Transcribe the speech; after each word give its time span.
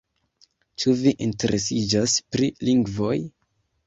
Ĉu 0.83 0.93
vi 1.01 1.11
interesiĝas 1.25 2.15
pri 2.37 2.47
lingvoj? 2.71 3.19